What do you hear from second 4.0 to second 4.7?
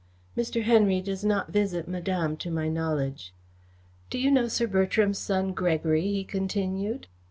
"Do you know Sir